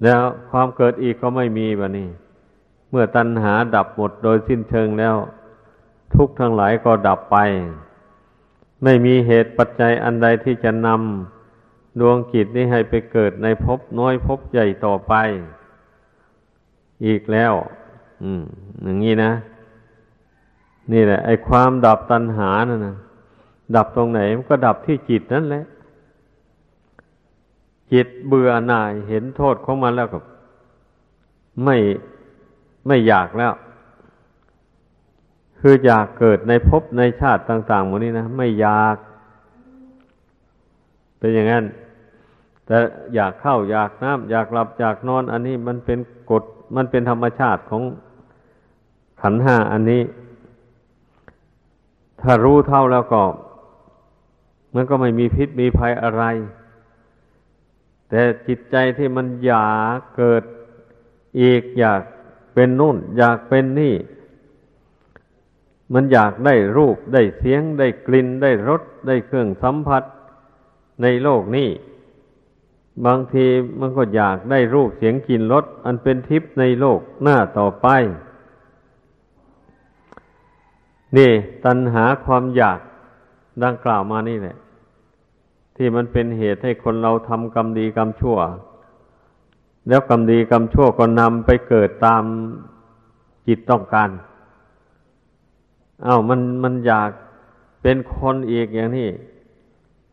[0.03, 2.09] แล้วความเกิดอีกก็ไม่มีวันนี้
[2.89, 5.15] เมื่อตัณหาดับหมดโดยสิ้นเชิงแล้ว
[6.15, 7.37] ทุกทั้งหลายก็ดับไป
[8.83, 15.13] ไม่มีเหตุปัจจัยอันใดที่จะนำดวงกิจนี้ให้ไปเกิดในภพน้อยภพใหญ่ต่อไป
[17.05, 17.53] อีกแล้ว
[18.23, 18.43] อืม
[18.83, 19.31] อย่างนี้นะ
[20.91, 22.97] นี่แหละ ไอ้ความดับตัณหานั่นนะ
[23.75, 25.63] ดับตรงไหนมันก็ดับที่จิตนั่นแหละ
[27.93, 30.19] จิตเบื่อหน่ายเห็นโทษของมันแล้วก็
[31.63, 31.77] ไม่
[32.87, 33.53] ไม่อยากแล้ว
[35.61, 38.95] คืออยากเกิดในภพในชาติต่างๆหมดนี้นะไม่อยาก
[41.19, 41.65] เป็นอย่างนั้น
[42.65, 42.77] แต่
[43.15, 45.99] อยากเข้าอยากน้ำอยากหลับอยากนอน อันนี้มันเป็น
[46.31, 46.43] กฎ
[46.75, 47.83] มันเป็นธรรมชาติของ
[49.21, 50.03] ขันห้าอันนี้
[52.21, 53.23] ถ้ารู้เท่าแล้วก็
[54.75, 56.23] มันก็ไม่มีพิษมีภัยอะไร
[58.09, 60.43] แต่จิตใจที่มันอยากเกิด
[61.41, 62.01] อีกอยาก
[62.53, 63.93] เป็นนู่น อยากเป็นนี่
[65.93, 70.03] มันอยากได้รูปได้เสียง ได้กลิ่นได้รสได้เครื่องสัมผัส
[71.01, 71.69] ในโลกนี้
[73.05, 73.45] บางที
[73.79, 77.87] มันก็อยากได้รูปเสียงกลิ่นรสอันเป็นทิพย์ในโลกหน้าต่อไป
[81.17, 81.31] นี่
[81.65, 82.79] ตัณหาความอยาก
[83.63, 84.57] ดังกล่าวมานี่แหละ
[85.75, 88.37] ที่มันเป็นเหตุให้คนเราทำกรรมดีกรรมชั่ว
[89.87, 92.23] แล้วกรรมดีกรรมชั่วก็นำไปเกิดตาม
[93.47, 94.09] จิตต้องการ
[96.05, 97.09] อา้าวมันมันอยาก
[97.81, 99.09] เป็นคนอีกอย่างนี้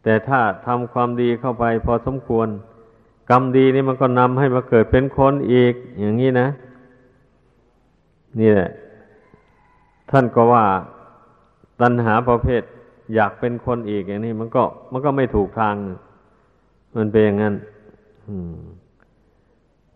[0.02, 2.48] แต่ถ้าทำความดีเข้าไปพอสมควร
[3.30, 6.48] กรรมดีนี่มันก็นำให้มาเกิดเป็นคนอีก อย่างนี้นะ
[8.40, 8.70] นี่แหละ
[10.10, 10.64] ท่านก็ว่า
[11.80, 12.62] ตัณหาประเภท
[13.14, 15.74] อยากเป็นคนอีกอย่างนี้ มันก็ มันก็ไม่ถูกทาง
[16.96, 17.54] มันเป็นอย่างนั้น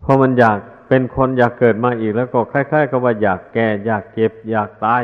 [0.01, 5.03] เพราะมันอยากเป็นคนอยากเกิดมาอีกแล้วก็คล้ายๆกับว่าอยากแก่ อยากเก็บ อยากตาย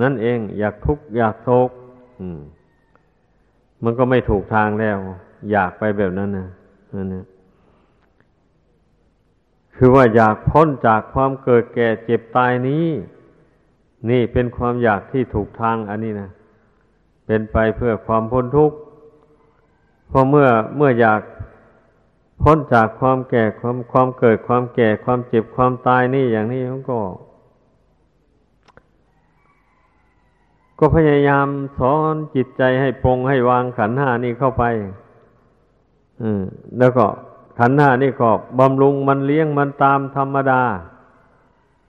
[0.00, 1.70] นั่นเองอยากทุกข์อยากโศก
[3.84, 4.96] มันก็ไม่ถูกทางแล้ว
[5.50, 6.48] อยากไปแบบนั้นนะ
[6.94, 7.24] นั่นนะ
[9.76, 12.86] คือว่าอยากพ้นจากความเกิดแก่เจ็บตายนี้
[14.10, 16.30] นี่เป็นความอยากที่ถูกทางอันนี้นะ
[17.26, 18.76] เป็นไปเพื่อความพ้นทุกข์
[20.08, 21.20] เพราะเมื่อเมื่ออยาก
[22.42, 26.98] พ้นจากความแก่ความความเกิดความแก่ความเจ็บความตายนี่อย่างนี้มันก็
[30.82, 31.46] ก็พยายาม
[31.78, 34.64] สอนจิตใจให้ปรงให้วางขันห้านี่เข้าไป
[36.22, 36.42] อืม
[36.78, 37.06] แล้วก็
[37.58, 40.62] ขันห้านี่ก็บำรุงมันเลี้ยงมันตามธรรมดา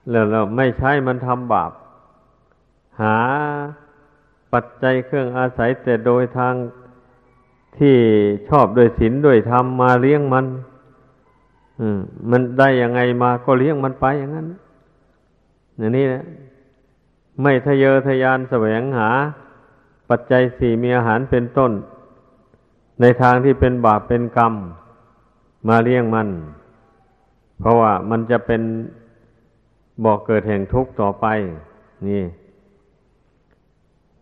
[0.09, 1.71] แล้วเราไม่ใช้มันทำบาป
[3.01, 3.17] หา
[4.53, 6.53] ปัจจัยเครื่องอาศัยแต่โดยทาง
[7.77, 7.95] ที่
[8.49, 10.45] ชอบด้วยศีลด้วยธรรมมาเลี้ยงมัน
[11.81, 11.99] อืม
[12.29, 14.47] มันได้ยังไงมาก็เลี้ยงมันไปอย่างนั้น
[15.77, 16.23] อย่างนี้นะ
[17.41, 19.09] ไม่ทะเยอทะยานแสวงหา
[20.09, 21.71] ปัจจัยสี่มีอาหารเป็นต้น
[23.01, 24.53] ในทางที่เป็นบาปเป็นกรรม
[25.67, 26.29] มาเลี้ยงมัน
[27.59, 28.61] เพราะว่ามันจะเป็น
[30.05, 31.25] บอกเกิดแห่งทุกข์ต่อไป
[32.07, 32.23] นี่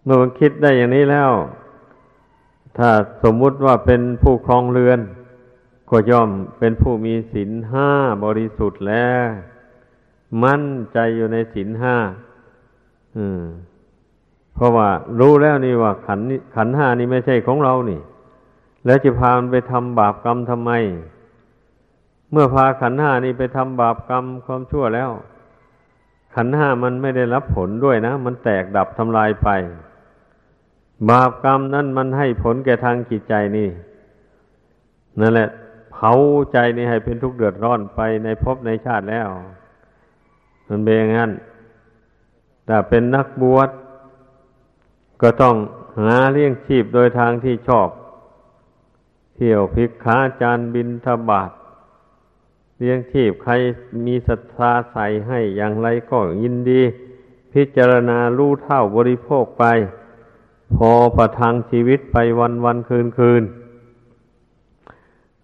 [0.03, 1.31] เมื่อมันคิดได้อย่างนี้แล้ว
[2.77, 2.89] ถ้า
[3.23, 4.99] สมมุติว่าเป็นผู้ครองเรือน
[5.89, 7.89] ก็ย่อมเป็นผู้มีศีลห้า
[8.23, 9.27] บริสุทธิ์แล้ว
[10.43, 11.95] มั่นใจอยู่ในศีลห้า
[14.55, 16.19] เพราะว่ารู้แล้วนี่ว่าขัน
[16.55, 17.99] ขันห้านี่ไม่ใช่ของเรานี่
[18.85, 20.71] แล้วจะพามันไปทำบาปกรรมทำไม
[22.31, 25.11] เมื่อพาขันห้านี่ไปทำบาปกรรมความชั่วแล้ว
[26.35, 29.49] ขันห้ามันไม่ได้รับผลด้วยนะ มันแตกดับทำลายไป
[31.09, 33.69] บาปกรรมนั้นมันให้ผลแก่ทางจิตใจนี่
[35.19, 35.49] นั่นแหละ
[35.91, 36.11] เผา
[36.53, 39.27] ใจนี่ให้เป็นทุกข์เดือดร้อนไปในภพในชาติแล้ว
[40.67, 41.31] มันเป็นอย่างนั้น
[42.71, 43.69] แต่เป็นนักบวช
[45.21, 45.55] ก็ต้อง
[45.99, 47.89] หาเลี้ยงชีพโดยทางที่ชอบ
[49.35, 51.51] เที่ยวพิกขาจานบินทบาท
[52.79, 53.53] เลี้ยงชีพใคร
[54.05, 56.81] มีศรัทธาใส่ให้อย่างไรก็ยินดี
[57.53, 59.65] พิจารณารู้เท่าบริโภคไป
[60.75, 63.43] พอประทังชีวิตไปวันวันคืนคืน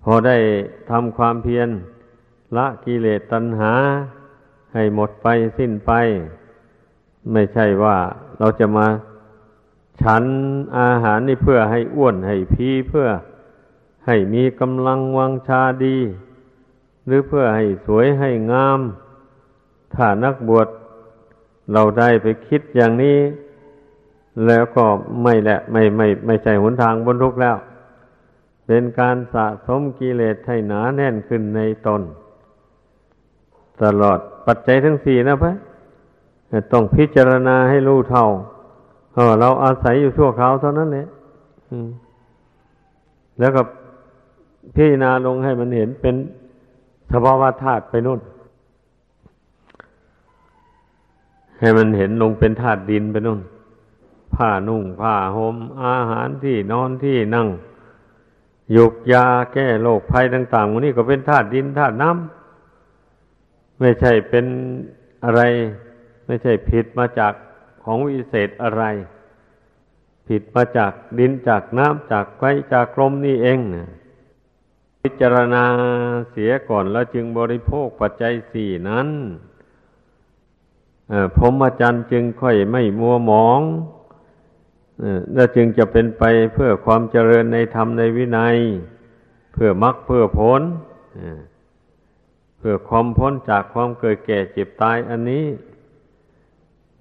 [0.04, 0.38] พอได้
[0.90, 1.70] ทำความเพียร
[2.58, 3.74] ละกิเลสตัณหา
[4.74, 5.94] ให้หมดไปสิ้นไป
[7.32, 7.98] ไม่ใช่ว่า
[8.40, 8.88] เราจะมา
[10.02, 10.24] ฉัน
[10.80, 13.08] อาหารนี่เพื่อให้อ้วนให้พีเพื่อ
[14.06, 15.98] ให้มีกำลังวังชาดี
[17.06, 18.80] หรือเพื่อให้สวยให้งาม
[19.96, 20.68] ถ้านักบวช
[21.74, 23.18] เราได้ไปคิดอย่างนี้
[24.46, 24.86] แล้วก็
[25.24, 27.58] ไม่แหละไม่ไม่ไม่ใช่หนทางบนทุกแล้ว
[28.68, 32.02] เป็นการสะสมกิเลสให้หนาแน่นขึ้นในตน
[33.84, 35.56] ตลอดปัจจัยทั้งสี่นะพะ
[36.72, 38.28] ต้องพิจารณาให้รู้เท่า
[39.14, 41.08] เออเราอาศัยอยู่ชั่วคราวเท่านั้นแหละ
[43.40, 43.62] แล้วก็
[44.76, 46.16] พิจารณาลงให้มันเห็นเป็น
[47.12, 48.20] สภาวะธาตุไปนู่น
[51.60, 53.40] ให้มันเห็นลงเป็นธาตุดินไปนู่น
[54.36, 57.48] ผ้านุ่ง ผ้าหม่มอาหารที่นอนที่นั่ง
[58.76, 64.46] ยุกยาแก้โรคภัยต่างๆวันนี้ก็เป็นธาตุดินธาตุน้ำไม่ใช่เป็น
[65.26, 65.42] อะไร
[66.26, 67.34] ไม่ใช่ผิดมาจาก
[67.84, 68.84] ของวิเศษอะไร
[70.28, 73.88] ผิดมาจากดินจากน้ำจากไฟจากลมนี่เองนะ
[75.02, 75.64] พิจารณา
[76.32, 79.08] เสียก่อนแล้วจึงบริโภคปัจจัยสี่นั้น
[81.36, 83.62] พรหมจรรย์จึงค่อยไม่มัวหมอง
[85.34, 88.58] และจึงจะเป็นไปเพื่อความเจริญในธรรมในวินัย
[89.54, 90.62] เพื่อมรรคเพื่อผล
[92.58, 95.46] เพื่อความพ้นจากความเกิดแก่เจ็บตายอันนี้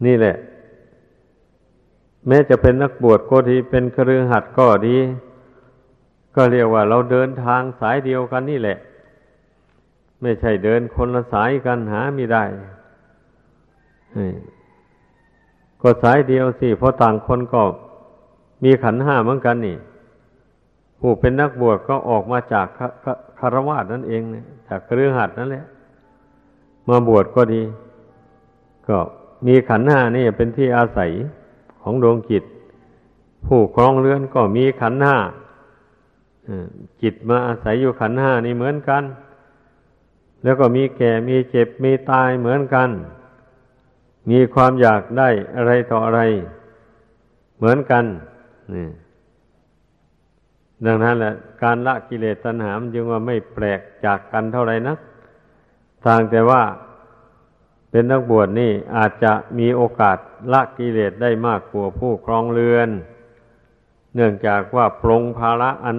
[0.05, 0.37] นี่แหละ
[2.27, 4.97] แม้จะเป็นนักบวชก็ดีเป็นครือหัดก็ดี
[6.37, 8.79] ก็เรียกว่าเราเดินทางสายเดียวกันนี่แหละ
[10.23, 12.45] ไม่ใช่เดินคนละสายกันหาไม่ได้
[15.83, 17.63] ก็สายเดียวสิเพราะต่างคนก็
[18.65, 19.77] มีขันห้าเหมือนกันนี่
[21.01, 22.67] ผู้เป็นนักบวชก็ออกมาจาก
[23.39, 24.23] คารวะนั่นเอง
[24.69, 25.65] จากเครือหัดนั่นแหละ
[26.89, 27.63] มาบวชก็ดี
[28.89, 28.99] ก็
[29.47, 31.11] มีขันห้านี่เป็นที่อาศัย
[31.81, 32.45] ของดวงจิต
[33.47, 35.17] ผู้ครองเรือนก็มีขันห้า
[37.03, 39.03] จิตมาอาศัยอยู่ขันห้านี่เหมือนกัน
[40.43, 42.91] แล้วก็มีแก่มีเจ็บมีตายเหมือนกัน
[44.31, 46.21] มีความอยากได้อะไรต่ออะไร
[47.59, 48.05] เหมือนกัน
[48.75, 48.89] นี่
[50.87, 54.99] ดังนั้นแหละการละกิเลสตัณหาจึงว่าไม่แปลกจากกันเท่าไรนัก
[56.05, 56.63] ทางแต่ว่า
[57.95, 60.19] เป็นนักบวชนี่อาจจะมีโอกาส
[60.53, 62.89] ละกิเลสได้มากกว่าผู้ครองเรือน
[64.15, 65.97] เนื่องจากว่าปรงภาระอัน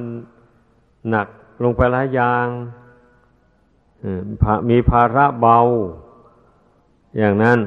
[1.09, 1.27] หนัก
[1.63, 2.45] ลงไปหลายอย่าง
[4.69, 5.57] มีภาระเบา
[7.17, 7.59] อย่างนั้น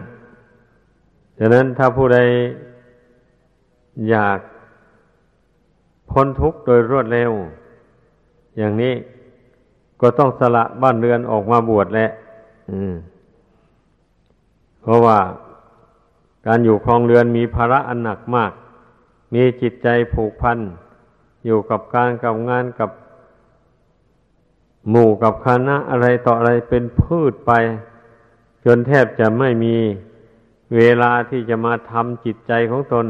[1.38, 2.18] ดังนั้นถ้าผู้ใด
[4.10, 4.38] อยาก
[6.10, 7.32] พ้นทุกข์โดยรวดเร็ว
[8.58, 8.94] อย่างนี้
[10.00, 12.10] ก็ต้องสละบ้านเรือนออกมาบวชแหละ
[12.72, 12.94] อืม
[14.82, 15.18] เพราะว่า
[16.46, 18.52] การอยู่ครองเรือนมีภาระอันหนักมาก
[19.34, 20.58] มีจิตใจผูกพัน
[21.44, 22.90] อยู่กับการกับงานกับ
[24.90, 27.52] หมู่กับคณะอะไรต่ออะไรเป็นพืชไป
[28.64, 29.76] จนแทบจะไม่มี
[30.76, 33.06] เวลาที่จะมาทำจิตใจของตน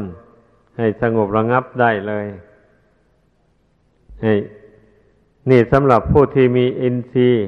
[0.77, 2.25] ให้สงบระงับได้เลย
[4.21, 4.33] ให้
[5.49, 7.45] นี่สำหรับผู้ที่มีอินทรีย์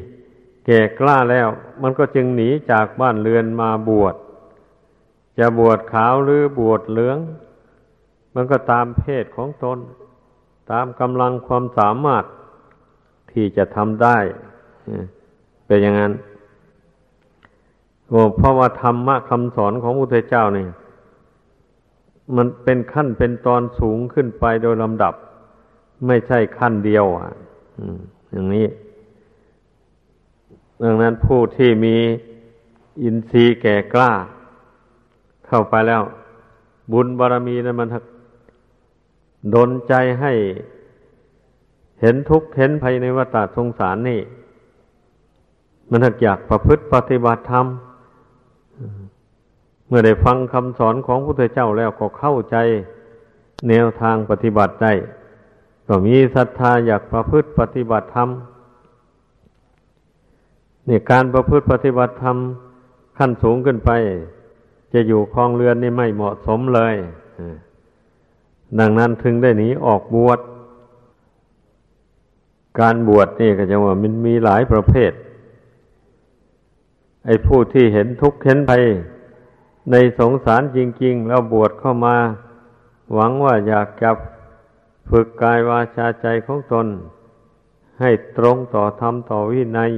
[0.65, 1.47] แก่กล้าแล้ว
[1.81, 4.15] มันก็จึงหนีจากบ้านเรือนมาบวช
[5.39, 7.17] จะบวชขาวหรือบวชเหลือง
[8.35, 9.77] มันก็ตามเพศของตน
[10.71, 12.23] ตามกำลังความสามารถ
[13.31, 14.17] ที่จะทำได้
[15.65, 16.13] เป็นอย่างนั้น
[18.37, 20.67] เพราะว่าธรรมะคำสอนของพระพุทธเจ้านี่
[22.35, 25.13] มันเป็นขั้นเป็นตอนสูงขึ้นไปโดยลำดับ
[26.07, 27.29] ไม่ใช่ขั้นเดียวอะ
[28.31, 28.67] อย่างนี้
[30.83, 31.95] ดังนั้นผู้ที่มี
[33.03, 34.11] อินทรีย์แก่กล้า
[35.47, 36.03] เข้าไปแล้ว
[36.91, 37.89] บุญบารมีนั้นมัน
[39.55, 40.33] ดนใจให้
[42.01, 44.21] เห็นทุกข์เห็นภัยในวัฏสงสารนี่
[45.89, 47.65] มันอยากประพฤติปฏิบัติธรรม
[49.87, 52.55] เมื่อได้ฟังคำสอนของพระพุทธเจ้าแล้วก็เข้าใจ
[53.69, 54.93] แนวทางปฏิบัติได้
[55.87, 58.29] ก็มีศรัทธาอยากประพฤติปฏิบัติธรรม
[60.87, 62.37] นี่การประพฤติปฏิบัติธรรม
[63.17, 63.91] ขั้นสูงขึ้นไป
[64.93, 66.95] จะอยู่คลองเรือนนี่ไม่เหมาะสมเลย
[68.79, 70.39] ดังนั้นถึงได้หนีออกบวช
[72.79, 75.11] การบวชนี่ก็จะว่ามันมีหลายประเภท
[77.25, 78.83] ไอ้ผู้ที่เห็นทุกข์เห็นภัย
[79.91, 82.15] ในสงสารจริง ๆ แล้วบวชเข้ามา
[83.13, 84.09] หวังว่าอยากจะ
[85.09, 86.87] ฝึกกายวาจาใจของตน
[87.99, 89.91] ให้ตรงต่อธรรมต่อวินัย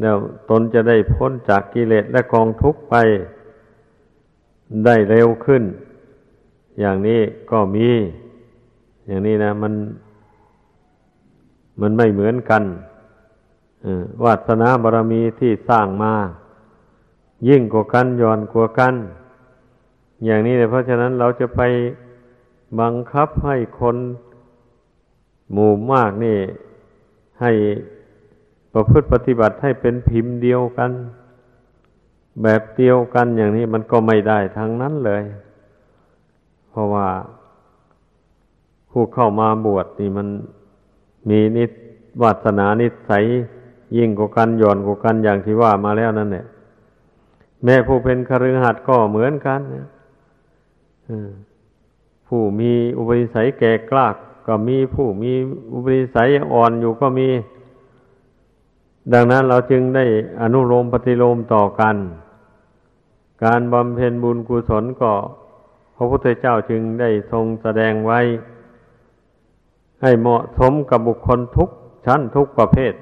[0.00, 0.16] แล้ว
[0.50, 2.94] ตนจะได้พ้นจากกิเลสและกองทุกข์ไป
[4.84, 5.62] ได้เร็วขึ้น
[6.80, 7.88] อย่างนี้ก็มี
[9.06, 9.74] อย่างนี้นะ มัน
[11.80, 12.62] มันไม่เหมือนกัน
[14.22, 16.12] วาสนาบารมีที่สร้างมา
[17.48, 18.94] ยิ่งกว่ากันย่อนกว่ากัน
[20.24, 21.60] อย่างนี้เลยเพราะฉะนั้นเราจะไป
[22.80, 23.96] บังคับให้คน
[25.52, 26.38] หมู่มากนี่
[27.40, 27.52] ให้
[28.72, 30.90] ประพฤติปฏิบัติให้เป็นพิมพ์เดียวกัน
[32.42, 35.22] แบบเดียวกันอย่างนี้มันก็ไม่ได้ทั้งนั้นเลย
[36.70, 37.08] เพราะว่า
[38.90, 40.28] ผู้เข้ามาบวชนี่มัน
[41.28, 41.70] มีนิส
[42.22, 43.24] วาสนานิสัย
[43.96, 46.44] ยิ่งกว่ากันหย่อนกว่ากันอย่างที่ว่ามาแล้วนั่นแหละ
[47.64, 49.60] แม่ผู้เป็นคฤหัสถ์ก็เหมือนกัน
[52.28, 54.08] ผู้มีอุปนิสัยแก่กล้า
[54.46, 55.32] ก็มีผู้มี
[55.72, 57.28] อุปนิสัยอ่อนอยู่ก็มี
[59.12, 60.04] ดังนั้นเราจึงได้
[60.40, 61.96] อนุโลมปฏิโลมต่อกัน
[63.44, 65.12] การบำเพ็ญบุญกุศลก็
[65.96, 68.20] พระพุทธเจ้าจึงได้ทรงแสดงไว้
[70.02, 71.68] ให้เหมาะสมกับบุคคลทุก
[72.06, 72.92] ชั้นทุกประเภท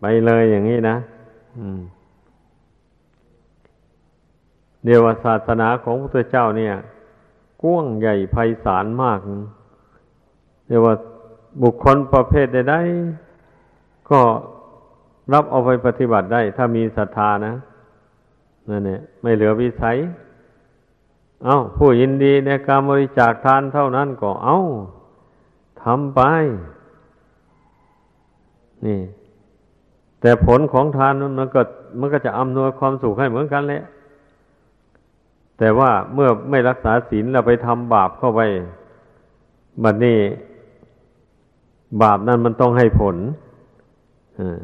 [0.00, 0.96] ไปเลยอย่างนี้นะ
[4.84, 6.74] เดียวศาสนาของพระพุทธเจ้าเนี่ย
[7.62, 9.18] กว้างใหญ่ไพศาลมาก
[10.66, 10.86] เรียว
[11.62, 14.20] บุคคลประเภทใดๆก็
[15.32, 17.54] รับเอาไปปฏิบัติได้ ถ้ามีศรัทธานะ
[18.68, 19.96] นั่นเนี่ยไม่เหลือวิสัย
[21.44, 24.58] เอา้า ผู้ยินดีในการบริจาคทานเท่านั้นก็เอา้า
[25.82, 26.20] ทำไป
[28.86, 29.00] นี่
[30.20, 31.62] แต่ผลของทานมันก็
[32.00, 33.82] มันก็จะอำนวยความสุขให้เหมือนกันแหละ
[35.58, 38.40] แต่ว่าเมื่อไม่รักษาศีลเราไปทำบาปเข้าไป
[39.82, 40.18] บัดนี้
[42.02, 43.16] บาปนั้นมันต้องให้ผล
[44.38, 44.58] อ่า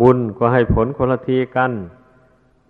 [0.00, 1.72] บุญก็ให้ผลคนละทีกัน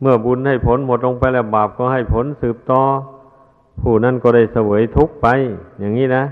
[0.00, 2.82] เมื่อบุญให้ผลหมดลงไปแล้วบาปก็ให้ผลสืบต่อ
[3.80, 5.26] ผู้นั้นก็ได้เสวยทุกข์ไป
[5.80, 6.24] อย่างนี้นะ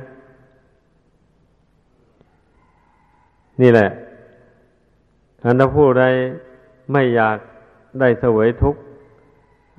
[3.61, 3.89] นี่แหละ
[5.45, 6.05] อันถ้าผู้ใด
[6.93, 7.37] ไม่อยาก
[8.01, 8.81] ได้เสวยทุกข์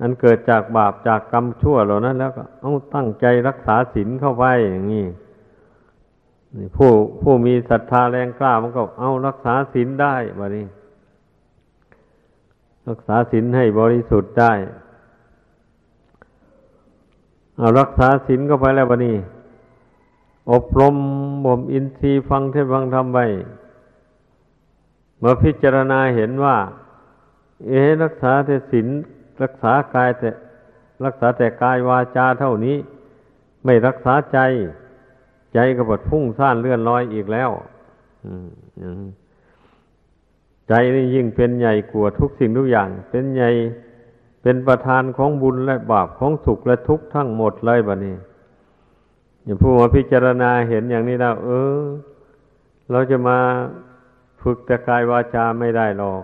[0.00, 5.06] อันเกิดจากบาปจากกรรมชั่วเหล่านั้น แล้วก็ต้องตั้งใจรักษาศีลเข้าไปอย่างนี้
[6.76, 6.90] ผู้
[7.22, 10.66] ผู้มีศรัทธาแรงกล้ามันก็เอารักษาศีลได้บะนี้
[12.88, 14.52] รักษาศีลให้บริสุทธิ์ได้
[17.56, 19.16] เอารักษาศีลก็ไปแล้ววะนี่
[20.52, 20.96] อบรม
[21.44, 23.18] บ่มอินทรีย์ฟังเทศฟังธรรมไป
[25.18, 26.56] เมื่อพิจารณาเห็นว่า
[27.68, 28.86] เอรักษาแต่ศีล
[29.42, 30.30] รักษากายแต่
[31.04, 32.76] รักษาแต่กายวาจาเท่านี้
[33.64, 34.38] ไม่รักษาใจ
[35.54, 37.50] ใจก็บดพุ่งซ่านเลื่อนลอยอีกแล้ว
[38.24, 38.32] อื
[39.02, 39.04] ม
[40.70, 43.50] ใจนี่ยิ่งเป็นใหญ่กว่าทุกสิ่งทุกอย่าง เป็นใหญ่
[44.42, 48.16] เป็นประธานของบุญและบาปของสุขและทุกข์ทั้งหมดเลยบะนี้
[49.44, 51.82] อย่างผู้มาพิจารณาเห็นอย่างนี้แล้ว เออ
[52.90, 53.38] เราจะมา
[54.42, 56.22] ฝึกแต่กายวาจาไม่ได้หรอก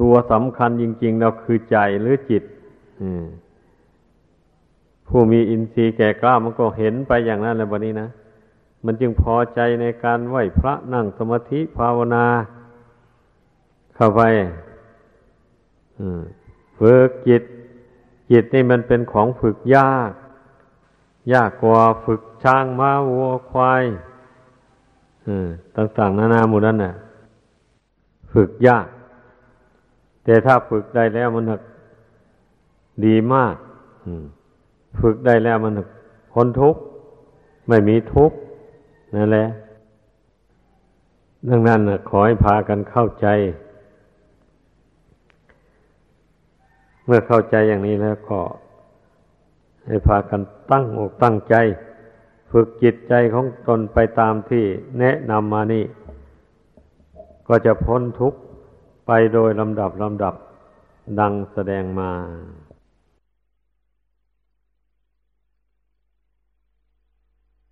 [0.00, 2.42] ตัวสำคัญจริง ๆ เราคือใจหรือจิต
[5.08, 8.08] ผู้มีอินทรีย์แก่กล้ามันก็เห็นไปอย่างนั้นแล้วบะนี้นะ
[8.84, 12.26] มันจึงพอใจในการไหวพระนั่งสมาธิภาวนา
[13.94, 14.22] เข้าไป
[16.78, 17.42] ฝึกจิต
[18.30, 20.12] จิตนี่มันเป็นของฝึกยาก
[21.32, 23.84] ยากกว่าฝึกช้างม้าวัวควาย
[25.76, 26.94] ต่างๆ นานาหมดนั่นน่ะ
[28.32, 28.86] ฝึกยาก
[30.24, 31.44] แต่ถ้าฝึกได้แล้วมัน
[33.04, 33.54] ดีมาก
[35.00, 35.72] ฝึกได้แล้วมัน
[36.32, 36.80] พ้นทุกข์
[37.68, 38.36] ไม่มีทุกข์
[39.14, 39.46] นั่นแหละ
[41.48, 43.26] ดังนั้นขอให้พากันเข้าใจ
[47.04, 48.40] เมื่อเข้าใจอย่างนี้แล้วก็
[49.86, 50.40] ให้พากัน
[50.72, 51.54] ตั้งอกตั้งใจ
[52.50, 54.64] ฝึกจิตใจของตนไปตามที่
[54.98, 55.84] แนะนำมานี่
[57.48, 58.38] ก็จะพ้นทุกข์
[59.06, 60.34] ไปโดยลำดับลำดับ
[61.20, 62.10] ดังแสดงมา